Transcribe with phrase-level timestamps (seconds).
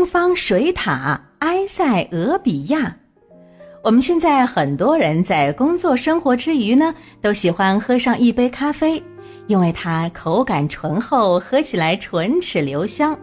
[0.00, 2.96] 东方水塔埃塞俄比亚。
[3.84, 9.02] 我们现在很多人在工作生活之余呢，都喜欢喝上一杯咖啡，
[9.46, 13.14] 因为它口感醇厚，喝起来唇齿留香。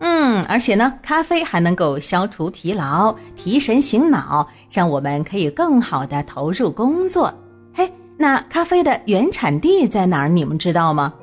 [0.00, 7.32] 嗯，而且呢，咖啡还能够消除疲劳、提神醒脑，让我们可以更好的投入工作。
[7.72, 10.28] 嘿，那咖啡的原产地在哪儿？
[10.28, 11.14] 你们知道吗？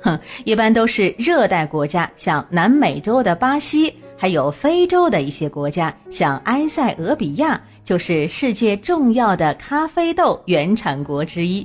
[0.00, 11.64] 哼，一般都是热带国家，像南美洲的巴西，还有非洲的一些国家，像埃塞俄比亚，就是世界重要的咖啡豆原产国之一。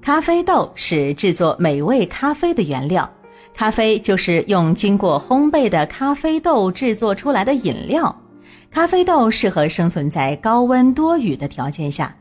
[0.00, 3.10] 咖啡豆是制作美味咖啡的原料，
[3.52, 8.14] 咖啡就是用经过烘焙的咖啡豆制作出来的饮料。
[8.70, 12.14] 咖啡豆适合生存在高温多雨的条件下。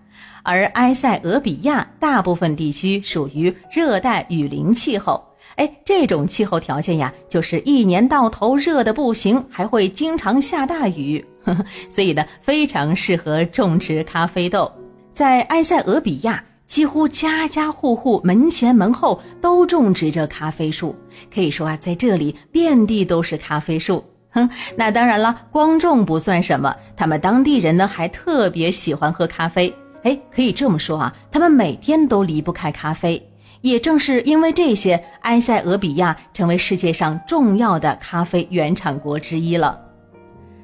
[0.45, 5.23] 而埃塞俄比亚大部分地区属于热带雨林气候，
[5.55, 14.72] 哎，这种气候条件呀，就是一年到头热的不行，还会经常下大雨，呵呵，所以呢，非常适合种植咖啡豆。
[15.13, 20.95] 在埃塞俄比亚，几乎家家户户门前门后都种植着咖啡树，
[21.33, 24.03] 可以说啊，在这里遍地都是咖啡树。
[24.31, 29.72] 哼，那当然了，光种不算什么，他们当地人呢还特别喜欢喝咖啡。
[30.02, 33.22] 哎，可以这么说啊，他们每天都离不开咖啡。
[33.64, 39.80] 也正是因为这些，埃塞俄比亚成为世界上重要的咖啡原产国之一了。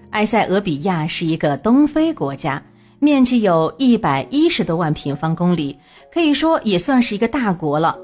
[0.09, 2.61] 埃塞俄比亚是一个东非国家，
[2.99, 5.77] 面积有一百一十多万平方公里，
[6.13, 7.97] 可以说也算是一个大国了。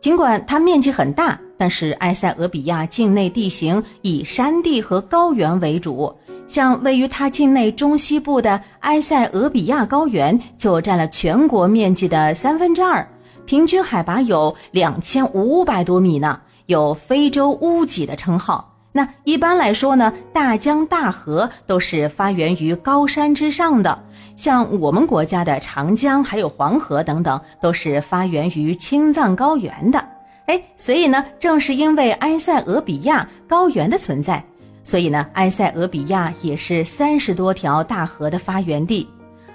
[0.00, 6.10] 尽管它面积很大，但是埃塞俄比亚境内地形以山地和高原为主。
[6.46, 13.06] 像位于它境内中西部的埃塞俄比亚高原，就占了全国面积的三分之二，
[13.48, 18.76] 平均海拔有两千五百多米呢，有“非洲屋脊”的称号。
[18.92, 23.98] 那一般来说呢，大江大河都是发源于高山之上的，
[24.36, 30.06] 像我们国家的长江还有黄河等等，都是发源于青藏高原的。
[30.44, 34.44] 哎，所以呢，正是因为埃塞俄比亚高原的存在。
[34.84, 39.08] 所以呢，埃塞俄比亚也是三十多条大河的发源地，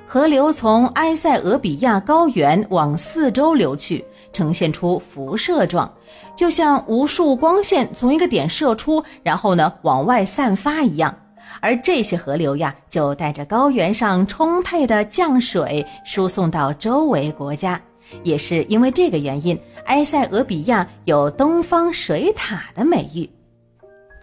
[0.05, 5.91] 河流从埃塞俄比亚高原往四周流去，呈现出辐射状，
[6.35, 11.15] 就像无数光线从一个点射出，然后呢往外散发一样。
[11.59, 17.79] 而这些河流呀，就带着高原上充沛的降水输送到周围国家。
[18.21, 23.27] 也是因为这个原因，埃塞俄比亚有“东方水塔”的美誉。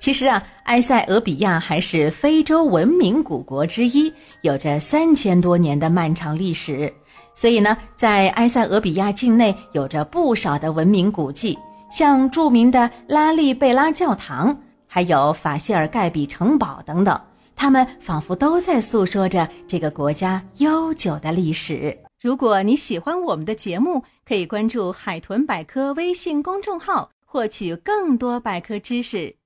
[0.00, 6.90] 其实啊，埃塞俄比亚还是非洲文明古国之一，有着三千多年的漫长历史。
[7.34, 11.58] 所以呢，在埃塞俄比亚境内有着不少的文明古迹，
[11.90, 17.20] 像著名的拉利贝拉教堂，还有法谢尔盖比城堡等等，
[17.54, 21.96] 他们仿佛都在诉说着这个国家悠久的历史。
[22.18, 29.39] 如果你喜欢我们的节目，可以关注海豚百科微信公众号，获取更多百科知识。